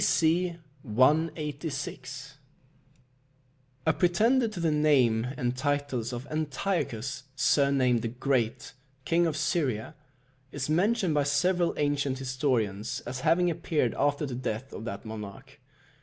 [0.01, 0.55] B.C.
[0.81, 2.37] 186.
[3.85, 8.73] A pretender to the name and titles of Antiochus, surnamed the Great,
[9.05, 9.93] King of Syria,
[10.51, 15.59] is mentioned by several ancient historians as having appeared after the death of that monarch.